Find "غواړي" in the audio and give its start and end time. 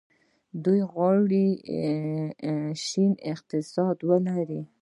0.91-1.47